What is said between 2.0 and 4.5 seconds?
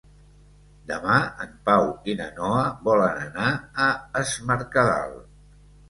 i na Noa volen anar a Es